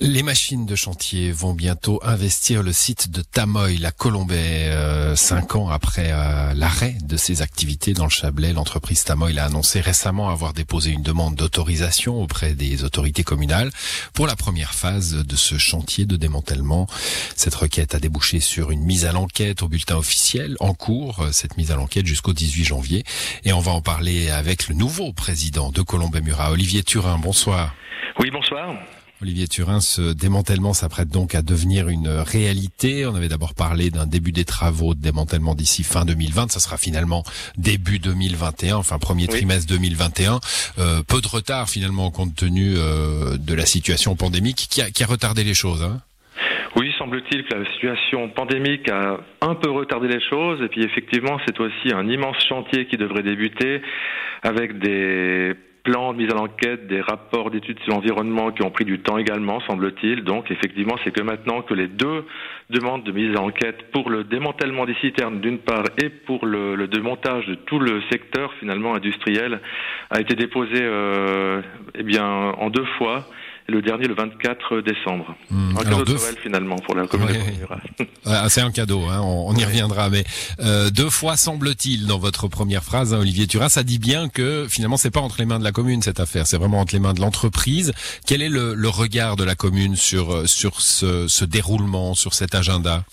Les 0.00 0.24
machines 0.24 0.66
de 0.66 0.74
chantier 0.74 1.30
vont 1.30 1.54
bientôt 1.54 2.00
investir 2.02 2.64
le 2.64 2.72
site 2.72 3.12
de 3.12 3.22
Tamoy, 3.22 3.76
la 3.76 3.92
Colombais. 3.92 4.66
Euh, 4.66 5.14
cinq 5.14 5.54
ans 5.54 5.68
après 5.68 6.10
euh, 6.10 6.52
l'arrêt 6.52 6.96
de 7.04 7.16
ses 7.16 7.42
activités 7.42 7.92
dans 7.92 8.02
le 8.02 8.10
Chablais, 8.10 8.52
l'entreprise 8.52 9.04
Tamoy 9.04 9.38
a 9.38 9.44
annoncé 9.44 9.80
récemment 9.80 10.30
avoir 10.30 10.52
déposé 10.52 10.90
une 10.90 11.04
demande 11.04 11.36
d'autorisation 11.36 12.20
auprès 12.20 12.54
des 12.54 12.82
autorités 12.82 13.22
communales 13.22 13.70
pour 14.14 14.26
la 14.26 14.34
première 14.34 14.74
phase 14.74 15.14
de 15.14 15.36
ce 15.36 15.58
chantier 15.58 16.06
de 16.06 16.16
démantèlement. 16.16 16.88
Cette 17.36 17.54
requête 17.54 17.94
a 17.94 18.00
débouché 18.00 18.40
sur 18.40 18.72
une 18.72 18.82
mise 18.82 19.04
à 19.04 19.12
l'enquête 19.12 19.62
au 19.62 19.68
bulletin 19.68 19.96
officiel 19.96 20.56
en 20.58 20.74
cours, 20.74 21.20
euh, 21.20 21.28
cette 21.30 21.56
mise 21.56 21.70
à 21.70 21.76
l'enquête 21.76 22.06
jusqu'au 22.06 22.32
18 22.32 22.64
janvier. 22.64 23.04
Et 23.44 23.52
on 23.52 23.60
va 23.60 23.70
en 23.70 23.80
parler 23.80 24.28
avec 24.28 24.66
le 24.66 24.74
nouveau 24.74 25.12
président 25.12 25.70
de 25.70 25.82
Colombais 25.82 26.20
Murat, 26.20 26.50
Olivier 26.50 26.82
Turin. 26.82 27.16
Bonsoir. 27.18 27.76
Oui, 28.18 28.32
bonsoir. 28.32 28.74
Olivier 29.24 29.48
Turin, 29.48 29.80
ce 29.80 30.12
démantèlement 30.12 30.74
s'apprête 30.74 31.08
donc 31.08 31.34
à 31.34 31.40
devenir 31.40 31.88
une 31.88 32.08
réalité. 32.08 33.06
On 33.06 33.14
avait 33.14 33.28
d'abord 33.28 33.54
parlé 33.54 33.88
d'un 33.88 34.04
début 34.06 34.32
des 34.32 34.44
travaux 34.44 34.92
de 34.92 35.00
démantèlement 35.00 35.54
d'ici 35.54 35.82
fin 35.82 36.04
2020. 36.04 36.50
Ça 36.50 36.60
sera 36.60 36.76
finalement 36.76 37.22
début 37.56 37.98
2021, 37.98 38.76
enfin 38.76 38.98
premier 38.98 39.26
trimestre 39.26 39.72
2021. 39.72 40.40
Euh, 40.78 41.00
peu 41.08 41.22
de 41.22 41.26
retard 41.26 41.70
finalement 41.70 42.10
compte 42.10 42.36
tenu 42.36 42.74
euh, 42.76 43.38
de 43.38 43.54
la 43.54 43.64
situation 43.64 44.14
pandémique 44.14 44.66
qui 44.68 44.82
a, 44.82 44.90
qui 44.90 45.02
a 45.02 45.06
retardé 45.06 45.42
les 45.42 45.54
choses. 45.54 45.82
Hein 45.82 46.02
oui, 46.76 46.92
semble-t-il 46.98 47.44
que 47.44 47.54
la 47.54 47.64
situation 47.72 48.28
pandémique 48.28 48.90
a 48.90 49.20
un 49.40 49.54
peu 49.54 49.70
retardé 49.70 50.06
les 50.06 50.20
choses. 50.20 50.60
Et 50.60 50.68
puis 50.68 50.82
effectivement, 50.82 51.38
c'est 51.46 51.58
aussi 51.60 51.94
un 51.94 52.06
immense 52.10 52.36
chantier 52.46 52.84
qui 52.88 52.98
devrait 52.98 53.22
débuter 53.22 53.80
avec 54.42 54.78
des 54.80 55.54
plans 55.84 56.14
de 56.14 56.18
mise 56.18 56.30
à 56.30 56.34
l'enquête, 56.34 56.86
des 56.88 57.00
rapports 57.00 57.50
d'études 57.50 57.78
sur 57.80 57.92
l'environnement 57.92 58.50
qui 58.50 58.62
ont 58.62 58.70
pris 58.70 58.86
du 58.86 59.00
temps 59.00 59.18
également, 59.18 59.60
semble-t-il. 59.60 60.24
Donc 60.24 60.50
effectivement, 60.50 60.96
c'est 61.04 61.12
que 61.12 61.22
maintenant 61.22 61.62
que 61.62 61.74
les 61.74 61.86
deux 61.86 62.24
demandes 62.70 63.04
de 63.04 63.12
mise 63.12 63.30
à 63.30 63.40
l'enquête 63.40 63.90
pour 63.92 64.08
le 64.10 64.24
démantèlement 64.24 64.86
des 64.86 64.94
citernes 64.94 65.40
d'une 65.40 65.58
part 65.58 65.84
et 66.02 66.08
pour 66.08 66.46
le, 66.46 66.88
démontage 66.88 67.46
de 67.46 67.54
tout 67.54 67.78
le 67.78 68.02
secteur 68.10 68.52
finalement 68.60 68.94
industriel 68.94 69.60
a 70.10 70.20
été 70.20 70.34
déposé 70.34 70.78
euh, 70.80 71.60
eh 71.94 72.02
bien 72.02 72.24
en 72.24 72.70
deux 72.70 72.84
fois 72.98 73.26
et 73.68 73.72
le 73.72 73.82
dernier 73.82 74.06
le 74.06 74.14
24 74.14 74.80
décembre. 74.80 75.34
Hmm. 75.50 75.76
Un 75.78 75.84
cadeau 75.84 76.04
de 76.04 76.12
Noël 76.14 76.36
finalement 76.42 76.76
pour 76.76 76.94
la 76.94 77.06
commune 77.06 77.28
ah, 78.26 78.48
C'est 78.48 78.60
un 78.60 78.70
cadeau, 78.70 79.02
hein, 79.08 79.20
on, 79.22 79.54
y 79.54 79.64
reviendra. 79.64 80.10
Mais 80.10 80.24
euh, 80.60 80.90
deux 80.90 81.10
fois 81.10 81.36
semble-t-il 81.36 82.06
dans 82.06 82.18
votre 82.18 82.48
première 82.48 82.84
phrase, 82.84 83.14
hein, 83.14 83.18
Olivier 83.20 83.46
Turin, 83.46 83.68
ça 83.68 83.82
dit 83.82 83.98
bien 83.98 84.28
que 84.28 84.66
finalement 84.68 84.96
c'est 84.96 85.10
pas 85.10 85.20
entre 85.20 85.36
les 85.38 85.46
mains 85.46 85.58
de 85.58 85.64
la 85.64 85.72
commune 85.72 86.02
cette 86.02 86.20
affaire, 86.20 86.46
c'est 86.46 86.58
vraiment 86.58 86.80
entre 86.80 86.94
les 86.94 87.00
mains 87.00 87.14
de 87.14 87.20
l'entreprise. 87.20 87.92
Quel 88.26 88.42
est 88.42 88.48
le, 88.48 88.74
le, 88.74 88.88
regard 88.88 89.36
de 89.36 89.44
la 89.44 89.54
commune 89.54 89.96
sur 89.96 90.48
sur 90.48 90.80
ce, 90.80 91.26
ce 91.28 91.44
déroulement, 91.44 92.14
sur 92.14 92.34
cet 92.34 92.54
agenda? 92.54 93.04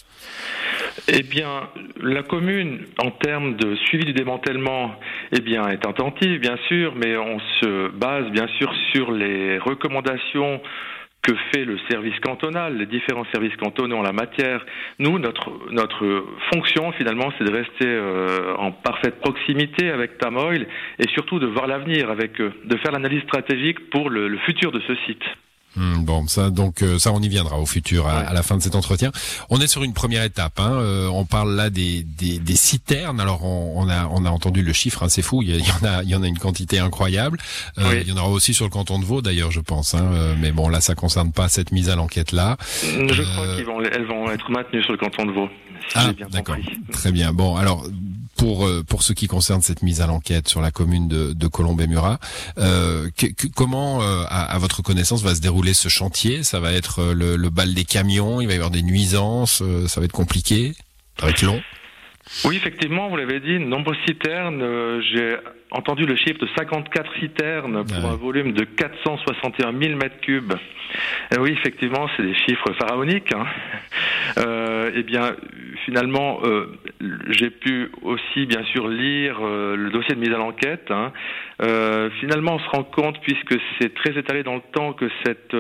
Eh 1.08 1.24
bien, 1.24 1.70
la 2.02 2.24
commune, 2.24 2.86
en 3.04 3.12
termes 3.12 3.56
de 3.56 3.76
suivi 3.76 4.06
du 4.06 4.14
démantèlement, 4.14 4.96
eh 5.32 5.42
bien, 5.42 5.68
est 5.68 5.86
attentive, 5.86 6.40
bien 6.40 6.58
sûr, 6.68 6.94
mais 6.96 7.18
on 7.18 7.40
se 7.62 7.90
base, 7.90 8.30
bien 8.32 8.48
sûr, 8.60 8.74
sur 8.92 9.12
les 9.12 9.58
recommandations 9.58 10.62
que 11.22 11.34
fait 11.54 11.66
le 11.66 11.78
service 11.90 12.20
cantonal, 12.22 12.78
les 12.78 12.88
différents 12.88 13.26
services 13.32 13.56
cantonaux 13.58 13.98
en 13.98 14.02
la 14.02 14.12
matière. 14.12 14.66
Nous, 14.98 15.20
notre, 15.20 15.52
notre 15.70 16.26
fonction, 16.52 16.92
finalement, 16.94 17.32
c'est 17.38 17.44
de 17.44 17.54
rester 17.54 17.86
euh, 17.86 18.56
en 18.58 18.72
parfaite 18.72 19.20
proximité 19.20 19.92
avec 19.92 20.18
Tamoil 20.18 20.66
et 20.98 21.08
surtout 21.10 21.38
de 21.40 21.46
voir 21.46 21.68
l'avenir, 21.68 22.10
avec, 22.10 22.38
de 22.38 22.78
faire 22.78 22.92
l'analyse 22.92 23.22
stratégique 23.24 23.90
pour 23.92 24.10
le 24.10 24.36
futur 24.40 24.72
de 24.72 24.80
ce 24.88 24.96
site. 25.06 25.24
Hmm, 25.76 26.04
bon, 26.04 26.28
ça 26.28 26.50
donc 26.50 26.82
euh, 26.82 27.00
ça 27.00 27.14
on 27.14 27.22
y 27.22 27.30
viendra 27.30 27.58
au 27.58 27.66
futur 27.66 28.08
à, 28.08 28.34
la 28.34 28.44
fin 28.44 28.58
de 28.58 28.62
cet 28.62 28.76
entretien. 28.76 29.12
On 29.50 29.62
est 29.62 29.68
sur 29.68 29.84
une 29.84 29.94
première 29.94 30.24
étape. 30.24 30.59
Hein, 30.59 30.74
euh, 30.74 31.08
on 31.08 31.24
parle 31.26 31.56
là 31.56 31.70
des, 31.70 32.04
des, 32.04 32.40
des 32.40 32.56
citernes. 32.56 33.22
Alors 33.22 33.46
on, 33.46 33.74
on, 33.78 33.90
a 33.90 34.08
on 34.12 34.26
a 34.26 34.30
entendu 34.30 34.64
le 34.64 34.74
chiffre, 34.74 35.04
hein, 35.04 35.10
c'est 35.10 35.22
fou. 35.22 35.42
Il 35.42 35.56
y, 35.56 35.72
en 35.72 35.88
a 35.88 36.04
il 36.04 36.10
y 36.10 36.16
en 36.16 36.24
a 36.24 36.28
une 36.28 36.38
quantité 36.38 36.80
incroyable. 36.80 37.38
Euh, 37.78 38.02
il 38.02 38.10
y 38.10 38.12
en 38.12 38.18
aura 38.18 38.30
aussi 38.30 38.54
sur 38.54 38.66
le 38.66 38.72
canton 38.72 39.00
de 39.00 39.06
Vaud 39.06 39.22
d'ailleurs, 39.22 39.52
je 39.52 39.62
pense. 39.62 39.94
Hein, 39.94 40.36
mais 40.40 40.52
bon 40.52 40.68
là 40.68 40.81
ça 40.81 40.94
concerne 40.94 41.31
pas 41.31 41.48
cette 41.48 41.72
mise 41.72 41.90
à 41.90 41.96
l'enquête 41.96 42.34
là. 42.34 42.58
Je 42.84 43.22
crois 43.24 43.56
qu'elles 43.56 43.66
vont 44.06 44.24
vont 44.24 44.31
être 44.31 44.52
maintenues 44.52 44.84
sur 44.84 44.92
le 44.92 44.98
canton 44.98 45.26
de 45.26 45.31
Vaud. 45.31 45.50
ah 45.96 46.12
d'accord. 46.31 46.58
Très 46.92 47.14
bien. 47.14 47.31
Bon 47.31 47.56
alors 47.56 47.86
pour 48.41 48.66
euh, 48.66 48.81
pour 48.81 49.03
ce 49.03 49.13
qui 49.13 49.28
concerne 49.28 49.62
cette 49.62 49.84
mise 49.84 50.02
à 50.02 50.07
l'enquête 50.07 50.47
sur 50.47 50.62
la 50.62 50.72
commune 50.72 51.07
de, 51.07 51.34
de 51.34 51.47
Colombey 51.47 51.85
Murat, 51.85 52.18
euh, 52.57 53.07
comment, 53.56 54.02
euh, 54.02 54.24
à, 54.29 54.57
votre 54.57 54.81
connaissance, 54.81 55.24
va 55.24 55.35
se 55.35 55.41
dérouler 55.41 55.75
ce 55.75 55.90
chantier? 55.90 56.41
Ça 56.41 56.59
va 56.59 56.74
être 56.74 57.13
le, 57.13 57.35
le, 57.35 57.50
bal 57.51 57.75
des 57.75 57.84
camions, 57.84 58.41
il 58.41 58.47
va 58.47 58.53
y 58.53 58.56
avoir 58.56 58.72
des 58.72 58.81
nuisances, 58.81 59.62
ça 59.88 60.01
va 60.01 60.06
être 60.06 60.12
compliqué, 60.12 60.72
ça 61.19 61.28
va 61.28 61.31
être 61.31 61.44
long? 61.44 61.62
Oui, 62.46 62.56
effectivement, 62.56 63.09
vous 63.09 63.18
l'avez 63.18 63.40
dit, 63.40 63.59
nombreuses 63.59 63.97
citernes. 64.07 64.63
J'ai 65.13 65.35
entendu 65.72 66.06
le 66.06 66.16
chiffre 66.16 66.40
de 66.40 66.47
54 66.57 67.12
citernes 67.19 67.85
pour 67.85 68.09
un 68.09 68.16
volume 68.16 68.53
de 68.53 68.63
461 68.63 69.72
000 69.80 69.96
mètres 69.96 70.19
cubes. 70.22 70.53
Et 71.34 71.40
oui, 71.40 71.51
effectivement, 71.51 72.07
c'est 72.16 72.24
des 72.24 72.35
chiffres 72.35 72.74
pharaoniques. 72.80 73.34
Hein. 73.34 73.46
Euh, 74.38 74.91
eh 74.96 75.03
bien, 75.03 75.35
finalement, 75.86 76.40
euh, 76.44 76.78
j'ai 77.30 77.50
pu 77.50 77.92
aussi, 78.02 78.46
bien 78.46 78.64
sûr, 78.66 78.88
lire 78.88 79.38
euh, 79.42 79.75
le 79.75 79.92
dossier 79.92 80.16
de 80.16 80.19
mise 80.19 80.34
à 80.34 80.38
l'enquête. 80.38 80.90
Hein. 80.90 81.12
Euh, 81.62 82.09
finalement, 82.19 82.56
on 82.56 82.59
se 82.59 82.69
rend 82.69 82.84
compte, 82.84 83.19
puisque 83.22 83.59
c'est 83.80 83.94
très 83.94 84.18
étalé 84.18 84.44
dans 84.44 84.56
le 84.56 84.62
temps, 84.74 84.94
que 84.94 85.09
cette, 85.25 85.56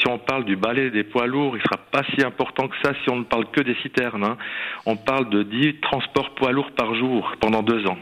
si 0.00 0.08
on 0.08 0.18
parle 0.18 0.44
du 0.44 0.56
balai 0.56 0.90
des 0.90 1.04
poids 1.04 1.26
lourds, 1.26 1.56
il 1.56 1.62
sera 1.62 1.76
pas 1.76 2.02
si 2.14 2.24
important 2.24 2.68
que 2.68 2.76
ça 2.82 2.92
si 3.02 3.10
on 3.10 3.16
ne 3.16 3.24
parle 3.24 3.50
que 3.50 3.60
des 3.60 3.76
citernes. 3.82 4.24
Hein. 4.24 4.36
On 4.86 4.96
parle 4.96 5.30
de 5.30 5.42
10 5.42 5.80
transports 5.80 6.34
poids 6.34 6.52
lourds 6.52 6.72
par 6.72 6.94
jour 6.94 7.32
pendant 7.40 7.62
deux 7.62 7.86
ans. 7.86 7.98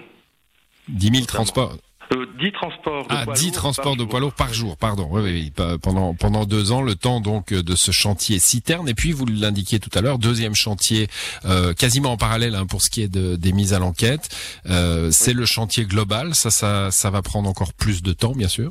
10 0.89 1.15
000 1.15 1.27
transports 1.27 1.77
10 2.13 2.47
euh, 2.47 2.51
transports 2.53 3.07
de 3.07 3.15
ah, 3.15 3.25
poids 3.25 3.35
10 3.35 3.53
transports 3.53 3.97
de 3.97 4.05
poids 4.05 4.21
lourds 4.21 4.35
par 4.35 4.53
jour, 4.53 4.77
pardon. 4.77 5.09
Oui, 5.11 5.23
oui, 5.25 5.53
oui, 5.57 5.79
pendant 5.83 6.15
pendant 6.15 6.45
deux 6.45 6.73
ans, 6.73 6.83
le 6.83 6.95
temps 6.95 7.21
donc 7.21 7.53
de 7.53 7.75
ce 7.75 7.91
chantier 7.91 8.39
citerne. 8.39 8.89
Et 8.89 8.95
puis 8.95 9.13
vous 9.13 9.27
l'indiquiez 9.27 9.79
tout 9.79 9.91
à 9.95 10.01
l'heure, 10.01 10.19
deuxième 10.19 10.55
chantier 10.55 11.09
euh, 11.45 11.73
quasiment 11.73 12.13
en 12.13 12.17
parallèle 12.17 12.55
hein, 12.55 12.67
pour 12.67 12.83
ce 12.83 12.91
qui 12.91 13.03
est 13.03 13.13
de, 13.13 13.37
des 13.37 13.53
mises 13.53 13.75
à 13.75 13.79
l'enquête. 13.79 14.29
Euh, 14.69 15.11
c'est 15.11 15.35
le 15.35 15.47
chantier 15.47 15.85
global. 15.85 16.35
Ça, 16.35 16.51
ça, 16.51 16.91
ça 16.91 17.11
va 17.11 17.23
prendre 17.23 17.49
encore 17.49 17.73
plus 17.73 18.03
de 18.03 18.13
temps, 18.13 18.33
bien 18.33 18.49
sûr. 18.49 18.71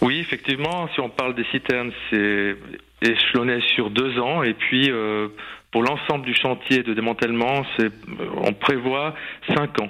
Oui, 0.00 0.18
effectivement. 0.18 0.88
Si 0.94 1.00
on 1.00 1.08
parle 1.08 1.34
des 1.34 1.44
citernes, 1.52 1.92
c'est 2.10 2.56
échelonné 3.02 3.60
sur 3.74 3.90
deux 3.90 4.18
ans. 4.18 4.42
Et 4.42 4.54
puis 4.54 4.90
euh, 4.90 5.28
pour 5.70 5.82
l'ensemble 5.82 6.24
du 6.24 6.34
chantier 6.34 6.82
de 6.82 6.94
démantèlement, 6.94 7.64
c'est 7.76 7.90
on 8.36 8.52
prévoit 8.52 9.14
cinq 9.54 9.80
ans 9.80 9.88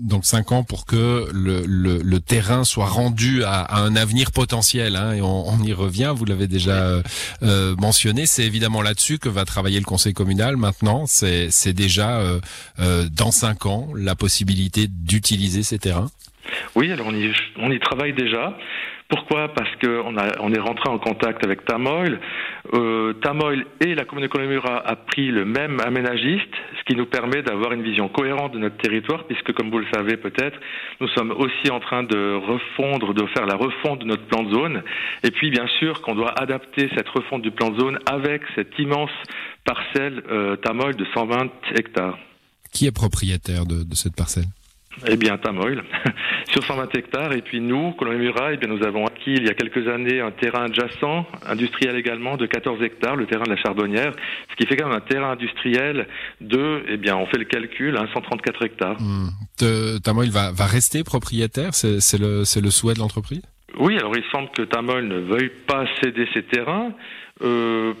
donc 0.00 0.24
cinq 0.24 0.52
ans 0.52 0.62
pour 0.62 0.86
que 0.86 1.28
le, 1.32 1.62
le, 1.66 1.98
le 2.02 2.20
terrain 2.20 2.64
soit 2.64 2.86
rendu 2.86 3.44
à, 3.44 3.60
à 3.60 3.80
un 3.80 3.96
avenir 3.96 4.32
potentiel. 4.32 4.96
Hein, 4.96 5.14
et 5.14 5.22
on, 5.22 5.48
on, 5.48 5.62
y 5.62 5.72
revient, 5.72 6.12
vous 6.14 6.24
l'avez 6.24 6.46
déjà 6.46 6.86
euh, 6.86 7.02
euh 7.42 7.74
mentionné. 7.76 8.26
C'est 8.26 8.44
évidemment 8.44 8.82
là-dessus 8.82 9.18
que 9.18 9.28
va 9.28 9.44
travailler 9.44 9.78
le 9.78 9.84
conseil 9.84 10.12
communal 10.12 10.56
maintenant. 10.56 11.04
C'est 11.06 11.72
déjà 11.72 12.18
euh, 12.18 12.40
euh, 12.80 13.06
dans 13.10 13.30
cinq 13.30 13.66
ans 13.66 13.88
la 13.94 14.14
possibilité 14.14 14.86
d'utiliser 14.88 15.62
ces 15.62 15.78
terrains. 15.78 16.10
Oui, 16.74 16.92
alors 16.92 17.08
on 17.08 17.14
y, 17.14 17.32
on 17.56 17.70
y 17.70 17.78
travaille 17.78 18.12
déjà. 18.12 18.56
Pourquoi? 19.08 19.54
Parce 19.54 19.70
qu'on 19.76 20.16
on 20.40 20.52
est 20.52 20.58
rentré 20.58 20.88
en 20.88 20.98
contact 20.98 21.44
avec 21.44 21.64
Tamoil. 21.64 22.18
Euh, 22.74 23.12
Tamoil 23.22 23.64
et 23.80 23.94
la 23.94 24.04
commune 24.04 24.24
de 24.24 24.28
Colomura 24.28 24.78
a 24.84 24.96
pris 24.96 25.28
le 25.28 25.44
même 25.44 25.78
aménagiste, 25.80 26.52
ce 26.78 26.84
qui 26.84 26.96
nous 26.96 27.06
permet 27.06 27.42
d'avoir 27.42 27.72
une 27.72 27.82
vision 27.82 28.08
cohérente 28.08 28.52
de 28.52 28.58
notre 28.58 28.76
territoire, 28.78 29.24
puisque 29.26 29.52
comme 29.52 29.70
vous 29.70 29.78
le 29.78 29.86
savez 29.94 30.16
peut-être, 30.16 30.58
nous 31.00 31.06
sommes 31.08 31.30
aussi 31.30 31.70
en 31.70 31.78
train 31.78 32.02
de 32.02 32.34
refondre, 32.34 33.14
de 33.14 33.26
faire 33.26 33.46
la 33.46 33.54
refonte 33.54 34.00
de 34.00 34.06
notre 34.06 34.24
plan 34.24 34.42
de 34.42 34.52
zone. 34.52 34.82
Et 35.22 35.30
puis 35.30 35.50
bien 35.50 35.68
sûr 35.78 36.02
qu'on 36.02 36.16
doit 36.16 36.34
adapter 36.40 36.90
cette 36.96 37.08
refonte 37.08 37.42
du 37.42 37.52
plan 37.52 37.70
de 37.70 37.78
zone 37.78 37.98
avec 38.06 38.42
cette 38.56 38.76
immense 38.78 39.10
parcelle 39.64 40.22
euh, 40.30 40.56
Tamoil 40.56 40.96
de 40.96 41.06
120 41.14 41.48
hectares. 41.76 42.18
Qui 42.72 42.86
est 42.86 42.92
propriétaire 42.92 43.66
de 43.66 43.94
cette 43.94 44.16
parcelle? 44.16 44.46
Eh 45.06 45.16
bien, 45.16 45.36
Tamoil, 45.38 45.82
sur 46.50 46.64
120 46.64 46.94
hectares. 46.96 47.32
Et 47.32 47.42
puis 47.42 47.60
nous, 47.60 47.92
Colombie-Murat, 47.92 48.54
eh 48.54 48.56
bien, 48.56 48.68
nous 48.68 48.84
avons 48.84 49.06
acquis 49.06 49.34
il 49.34 49.44
y 49.44 49.48
a 49.48 49.54
quelques 49.54 49.86
années 49.88 50.20
un 50.20 50.30
terrain 50.30 50.64
adjacent, 50.64 51.26
industriel 51.46 51.96
également, 51.96 52.36
de 52.36 52.46
14 52.46 52.82
hectares, 52.82 53.16
le 53.16 53.26
terrain 53.26 53.44
de 53.44 53.50
la 53.50 53.56
Charbonnière, 53.56 54.12
ce 54.50 54.56
qui 54.56 54.66
fait 54.66 54.76
quand 54.76 54.88
même 54.88 54.96
un 54.96 55.00
terrain 55.00 55.32
industriel 55.32 56.06
de, 56.40 56.82
eh 56.88 56.96
bien, 56.96 57.16
on 57.16 57.26
fait 57.26 57.38
le 57.38 57.44
calcul, 57.44 57.96
hein, 57.96 58.06
134 58.12 58.64
hectares. 58.64 58.96
Mmh. 59.00 60.00
Tamoil 60.02 60.30
va, 60.30 60.52
va 60.52 60.66
rester 60.66 61.04
propriétaire, 61.04 61.74
c'est 61.74 62.18
le, 62.18 62.40
le 62.60 62.70
souhait 62.70 62.94
de 62.94 62.98
l'entreprise? 62.98 63.42
Oui, 63.78 63.96
alors 63.98 64.16
il 64.16 64.24
semble 64.32 64.48
que 64.50 64.62
Tamoil 64.62 65.06
ne 65.06 65.18
veuille 65.18 65.50
pas 65.66 65.84
céder 66.02 66.26
ses 66.32 66.42
terrains. 66.44 66.92
Euh, 67.42 67.92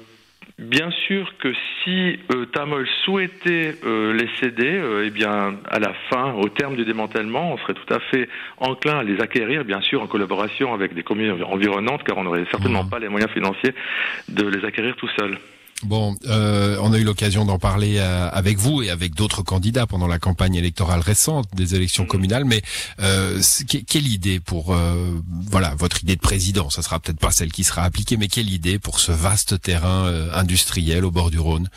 Bien 0.58 0.90
sûr 1.06 1.34
que 1.38 1.52
si 1.84 2.18
euh, 2.34 2.46
Tamoil 2.46 2.86
souhaitait 3.04 3.74
euh, 3.84 4.14
les 4.14 4.26
céder, 4.40 4.78
euh, 4.78 5.04
eh 5.06 5.10
bien, 5.10 5.58
à 5.68 5.78
la 5.78 5.92
fin, 6.08 6.32
au 6.32 6.48
terme 6.48 6.76
du 6.76 6.86
démantèlement, 6.86 7.52
on 7.52 7.58
serait 7.58 7.74
tout 7.74 7.92
à 7.92 8.00
fait 8.00 8.26
enclin 8.56 9.00
à 9.00 9.02
les 9.02 9.20
acquérir, 9.20 9.66
bien 9.66 9.82
sûr, 9.82 10.00
en 10.00 10.06
collaboration 10.06 10.72
avec 10.72 10.94
des 10.94 11.02
communes 11.02 11.42
environnantes, 11.44 12.04
car 12.04 12.16
on 12.16 12.24
n'aurait 12.24 12.46
certainement 12.50 12.84
mmh. 12.84 12.88
pas 12.88 12.98
les 12.98 13.10
moyens 13.10 13.30
financiers 13.32 13.74
de 14.30 14.46
les 14.48 14.64
acquérir 14.64 14.96
tout 14.96 15.10
seul. 15.18 15.36
Bon, 15.82 16.14
euh, 16.26 16.76
on 16.80 16.94
a 16.94 16.98
eu 16.98 17.04
l'occasion 17.04 17.44
d'en 17.44 17.58
parler 17.58 17.98
euh, 17.98 18.28
avec 18.32 18.56
vous 18.56 18.82
et 18.82 18.88
avec 18.88 19.14
d'autres 19.14 19.42
candidats 19.42 19.86
pendant 19.86 20.06
la 20.06 20.18
campagne 20.18 20.54
électorale 20.54 21.00
récente 21.00 21.48
des 21.54 21.74
élections 21.74 22.04
mm. 22.04 22.08
communales. 22.08 22.44
Mais 22.46 22.62
euh, 22.98 23.40
quelle 23.86 24.06
idée 24.06 24.40
pour 24.40 24.72
euh, 24.72 24.94
voilà 25.50 25.74
votre 25.76 26.02
idée 26.02 26.16
de 26.16 26.20
président 26.20 26.70
Ça 26.70 26.80
sera 26.80 26.98
peut-être 26.98 27.20
pas 27.20 27.30
celle 27.30 27.52
qui 27.52 27.62
sera 27.62 27.82
appliquée, 27.82 28.16
mais 28.16 28.28
quelle 28.28 28.48
idée 28.48 28.78
pour 28.78 29.00
ce 29.00 29.12
vaste 29.12 29.60
terrain 29.60 30.06
euh, 30.06 30.28
industriel 30.32 31.04
au 31.04 31.10
bord 31.10 31.30
du 31.30 31.38
Rhône? 31.38 31.68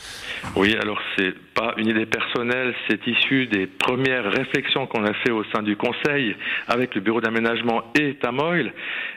Oui, 0.56 0.78
alors 0.81 1.01
c'est 1.18 1.34
pas 1.54 1.74
une 1.75 1.90
idée 1.90 2.06
personnelle, 2.06 2.74
c'est 2.88 3.06
issu 3.06 3.48
des 3.48 3.68
premières 3.68 4.31
réflexions 4.31 4.88
qu'on 4.88 5.04
a 5.04 5.13
fait 5.25 5.31
au 5.31 5.44
sein 5.54 5.62
du 5.62 5.75
Conseil 5.75 6.38
avec 6.69 6.96
le 6.96 7.01
bureau 7.01 7.19
d'aménagement 7.19 7.84
et 8.00 8.16
Tamoil. 8.16 8.72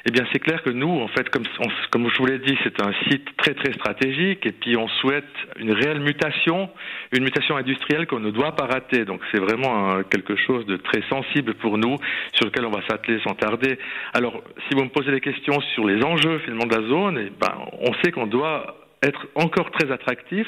Eh 0.07 0.11
bien, 0.11 0.27
c'est 0.33 0.41
clair 0.41 0.61
que 0.65 0.71
nous, 0.71 1.01
en 1.01 1.07
fait, 1.07 1.29
comme, 1.29 1.45
comme 1.93 2.11
je 2.11 2.19
vous 2.19 2.27
l'ai 2.27 2.41
dit, 2.41 2.59
c'est 2.65 2.83
un 2.83 2.93
site 3.09 3.29
très 3.37 3.55
très 3.55 3.73
stratégique 3.75 4.45
et 4.45 4.51
puis 4.51 4.72
on 4.77 4.89
souhaite 4.89 5.25
une 5.57 5.73
réelle 5.73 6.01
mutation, 6.01 6.71
une 7.13 7.25
mutation 7.25 7.57
industrielle 7.57 8.07
qu'on 8.07 8.21
ne 8.21 8.31
doit 8.31 8.55
pas 8.57 8.67
rater. 8.67 9.05
Donc 9.05 9.21
c'est 9.31 9.41
vraiment 9.41 10.03
quelque 10.05 10.37
chose 10.37 10.67
de 10.67 10.77
très 10.77 11.03
sensible 11.09 11.55
pour 11.55 11.79
nous, 11.79 11.97
sur 12.35 12.47
lequel 12.47 12.67
on 12.67 12.71
va 12.71 12.83
s'atteler 12.89 13.21
sans 13.27 13.35
tarder. 13.35 13.79
Alors, 14.15 14.43
si 14.69 14.77
vous 14.77 14.85
me 14.85 14.91
posez 14.91 15.11
des 15.11 15.21
questions 15.21 15.61
sur 15.75 15.87
les 15.87 16.03
enjeux 16.05 16.39
finalement 16.41 16.67
de 16.67 16.75
la 16.75 16.89
zone, 16.89 17.19
eh 17.19 17.33
ben, 17.41 17.55
on 17.81 17.93
sait 18.03 18.13
qu'on 18.13 18.27
doit 18.27 18.77
être 19.03 19.27
encore 19.35 19.71
très 19.73 19.91
attractif, 19.91 20.47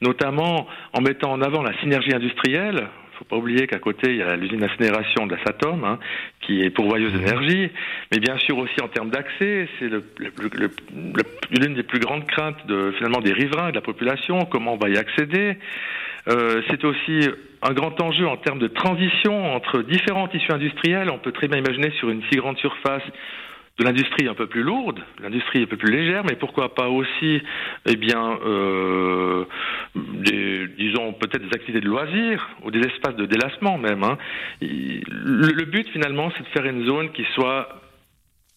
notamment 0.00 0.66
en 0.92 1.00
mettant 1.00 1.32
en 1.32 1.40
avant 1.40 1.62
la 1.62 1.78
synergie 1.80 2.14
industrielle. 2.14 2.88
Faut 3.18 3.24
pas 3.24 3.36
oublier 3.36 3.66
qu'à 3.66 3.78
côté, 3.78 4.10
il 4.10 4.16
y 4.16 4.22
a 4.22 4.36
l'usine 4.36 4.60
d'incinération 4.60 5.26
de 5.26 5.34
la 5.34 5.44
Satom, 5.44 5.84
hein, 5.84 5.98
qui 6.40 6.62
est 6.62 6.70
pourvoyeuse 6.70 7.12
d'énergie, 7.12 7.70
mais 8.12 8.18
bien 8.18 8.36
sûr 8.38 8.58
aussi 8.58 8.80
en 8.82 8.88
termes 8.88 9.10
d'accès, 9.10 9.68
c'est 9.78 9.88
l'une 11.50 11.74
des 11.74 11.82
plus 11.82 12.00
grandes 12.00 12.26
craintes 12.26 12.58
finalement 12.96 13.20
des 13.20 13.32
riverains 13.32 13.70
de 13.70 13.74
la 13.74 13.80
population, 13.80 14.40
comment 14.50 14.74
on 14.74 14.78
va 14.78 14.88
y 14.88 14.96
accéder? 14.96 15.56
Euh, 16.28 16.62
c'est 16.70 16.84
aussi 16.84 17.28
un 17.62 17.72
grand 17.72 18.00
enjeu 18.00 18.26
en 18.26 18.36
termes 18.36 18.58
de 18.58 18.68
transition 18.68 19.54
entre 19.54 19.82
différents 19.82 20.28
tissus 20.28 20.52
industriels. 20.52 21.10
On 21.10 21.18
peut 21.18 21.32
très 21.32 21.48
bien 21.48 21.58
imaginer 21.58 21.90
sur 21.98 22.08
une 22.10 22.22
si 22.30 22.36
grande 22.36 22.58
surface 22.58 23.02
de 23.78 23.84
l'industrie 23.84 24.28
un 24.28 24.34
peu 24.34 24.46
plus 24.46 24.62
lourde, 24.62 25.00
l'industrie 25.20 25.62
un 25.62 25.66
peu 25.66 25.76
plus 25.76 25.90
légère, 25.90 26.22
mais 26.24 26.36
pourquoi 26.36 26.74
pas 26.74 26.88
aussi, 26.88 27.42
eh 27.86 27.96
bien, 27.96 28.38
euh, 28.46 29.44
des, 29.96 30.68
disons 30.78 31.12
peut-être 31.14 31.42
des 31.42 31.54
activités 31.54 31.80
de 31.80 31.88
loisirs 31.88 32.48
ou 32.62 32.70
des 32.70 32.80
espaces 32.80 33.16
de 33.16 33.26
délassement 33.26 33.76
même. 33.76 34.04
Hein. 34.04 34.16
Le, 34.60 35.64
but 35.64 35.88
finalement, 35.88 36.30
c'est 36.36 36.44
de 36.44 36.48
faire 36.48 36.66
une 36.66 36.86
zone 36.86 37.10
qui 37.12 37.24
soit 37.34 37.68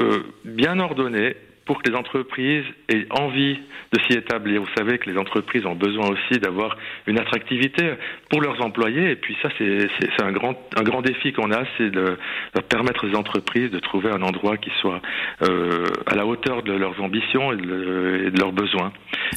euh, 0.01 0.19
bien 0.45 0.79
ordonnée, 0.79 1.35
pour 1.67 1.81
que 1.81 1.89
les 1.89 1.95
entreprises 1.95 2.63
aient 2.89 3.05
envie 3.11 3.59
de 3.93 3.99
s'y 4.01 4.17
établir. 4.17 4.61
Vous 4.61 4.73
savez 4.75 4.97
que 4.97 5.09
les 5.09 5.17
entreprises 5.17 5.65
ont 5.65 5.75
besoin 5.75 6.07
aussi 6.09 6.39
d'avoir 6.39 6.77
une 7.05 7.19
attractivité 7.19 7.93
pour 8.29 8.41
leurs 8.41 8.63
employés. 8.63 9.11
Et 9.11 9.15
puis 9.15 9.37
ça, 9.41 9.49
c'est 9.57 10.23
un 10.23 10.31
grand, 10.31 10.57
un 10.75 10.83
grand 10.83 11.01
défi 11.01 11.33
qu'on 11.33 11.51
a, 11.51 11.63
c'est 11.77 11.91
de, 11.91 12.17
permettre 12.69 13.07
aux 13.07 13.15
entreprises 13.15 13.69
de 13.69 13.79
trouver 13.79 14.09
un 14.09 14.21
endroit 14.21 14.57
qui 14.57 14.71
soit 14.81 15.01
euh, 15.43 15.85
à 16.07 16.15
la 16.15 16.25
hauteur 16.25 16.63
de 16.63 16.73
leurs 16.73 16.99
ambitions 17.01 17.51
et 17.51 17.57
de, 17.57 18.39
leurs 18.39 18.53
besoins. 18.53 18.91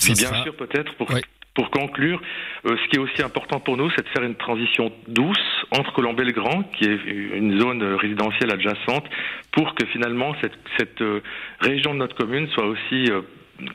Et 0.08 0.14
bien 0.14 0.32
sûr, 0.42 0.54
peut-être 0.54 0.94
pour 0.94 1.10
pour 1.54 1.70
conclure, 1.70 2.20
euh, 2.64 2.76
ce 2.76 2.88
qui 2.88 2.96
est 2.96 3.00
aussi 3.00 3.22
important 3.22 3.60
pour 3.60 3.76
nous, 3.76 3.90
c'est 3.90 4.04
de 4.04 4.08
faire 4.10 4.22
une 4.22 4.36
transition 4.36 4.92
douce 5.08 5.59
entre 5.70 5.92
Colombey-le-Grand, 5.92 6.64
qui 6.76 6.84
est 6.84 6.98
une 7.36 7.60
zone 7.60 7.82
résidentielle 7.82 8.52
adjacente, 8.52 9.04
pour 9.52 9.74
que 9.74 9.86
finalement 9.86 10.34
cette, 10.40 10.58
cette 10.78 11.00
euh, 11.00 11.20
région 11.60 11.94
de 11.94 11.98
notre 11.98 12.16
commune 12.16 12.48
soit 12.54 12.66
aussi 12.66 13.10
euh, 13.10 13.22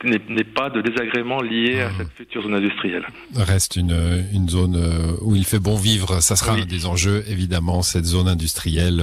n'est 0.02 0.44
pas 0.44 0.68
de 0.68 0.80
désagrément 0.80 1.40
lié 1.40 1.80
à 1.80 1.90
cette 1.96 2.10
future 2.16 2.42
zone 2.42 2.54
industrielle. 2.54 3.06
Reste 3.36 3.76
une, 3.76 4.26
une 4.34 4.48
zone 4.48 4.76
où 5.22 5.36
il 5.36 5.44
fait 5.44 5.60
bon 5.60 5.76
vivre. 5.76 6.20
Ça 6.20 6.34
sera 6.34 6.54
un 6.54 6.64
des 6.64 6.86
enjeux, 6.86 7.22
évidemment, 7.28 7.82
cette 7.82 8.04
zone 8.04 8.26
industrielle 8.26 9.00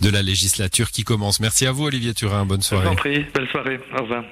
de 0.00 0.10
la 0.10 0.22
législature 0.22 0.90
qui 0.90 1.04
commence. 1.04 1.40
Merci 1.40 1.66
à 1.66 1.72
vous, 1.72 1.84
Olivier 1.84 2.14
Turin. 2.14 2.46
Bonne 2.46 2.62
soirée. 2.62 2.88
Je 2.90 2.96
prie. 2.96 3.26
Belle 3.34 3.48
soirée. 3.48 3.78
Au 3.98 4.02
revoir. 4.02 4.24